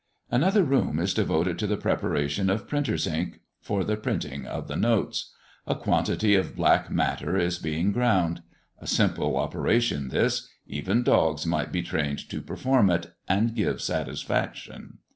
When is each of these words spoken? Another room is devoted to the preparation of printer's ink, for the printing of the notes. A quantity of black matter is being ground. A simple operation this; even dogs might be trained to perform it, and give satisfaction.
Another 0.31 0.63
room 0.63 0.97
is 0.97 1.13
devoted 1.13 1.59
to 1.59 1.67
the 1.67 1.77
preparation 1.77 2.49
of 2.49 2.67
printer's 2.67 3.05
ink, 3.05 3.41
for 3.61 3.83
the 3.83 3.95
printing 3.95 4.47
of 4.47 4.67
the 4.67 4.75
notes. 4.75 5.31
A 5.67 5.75
quantity 5.75 6.33
of 6.33 6.55
black 6.55 6.89
matter 6.89 7.37
is 7.37 7.59
being 7.59 7.91
ground. 7.91 8.41
A 8.79 8.87
simple 8.87 9.37
operation 9.37 10.07
this; 10.09 10.49
even 10.65 11.03
dogs 11.03 11.45
might 11.45 11.71
be 11.71 11.83
trained 11.83 12.27
to 12.31 12.41
perform 12.41 12.89
it, 12.89 13.13
and 13.29 13.53
give 13.53 13.79
satisfaction. 13.79 14.97